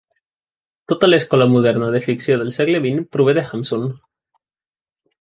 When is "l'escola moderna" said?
1.09-1.91